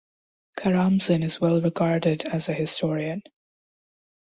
[0.57, 3.21] Karamzin is well-regarded as a historian.